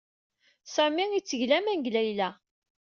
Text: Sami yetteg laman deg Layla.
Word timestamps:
Sami 0.73 1.05
yetteg 1.13 1.41
laman 1.49 1.77
deg 1.81 1.91
Layla. 1.95 2.29